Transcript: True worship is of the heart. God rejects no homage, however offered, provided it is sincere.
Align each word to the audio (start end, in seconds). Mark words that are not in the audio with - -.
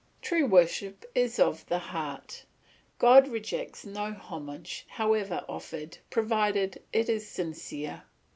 True 0.23 0.47
worship 0.47 1.05
is 1.13 1.37
of 1.37 1.63
the 1.67 1.77
heart. 1.77 2.45
God 2.97 3.27
rejects 3.27 3.85
no 3.85 4.13
homage, 4.13 4.83
however 4.89 5.45
offered, 5.47 5.99
provided 6.09 6.81
it 6.91 7.07
is 7.07 7.27
sincere. 7.27 8.01